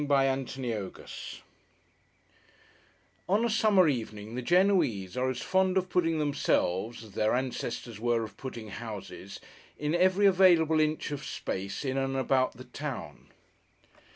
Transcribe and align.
On 0.09 0.45
a 3.45 3.49
summer 3.51 3.87
evening 3.87 4.33
the 4.33 4.41
Genoese 4.41 5.15
are 5.15 5.29
as 5.29 5.43
fond 5.43 5.77
of 5.77 5.89
putting 5.91 6.17
themselves, 6.17 7.03
as 7.03 7.11
their 7.11 7.35
ancestors 7.35 7.99
were 7.99 8.23
of 8.23 8.35
putting 8.35 8.69
houses, 8.69 9.39
in 9.77 9.93
every 9.93 10.25
available 10.25 10.79
inch 10.79 11.11
of 11.11 11.23
space 11.23 11.85
in 11.85 11.97
and 11.97 12.17
about 12.17 12.57
the 12.57 12.63
town. 12.63 13.27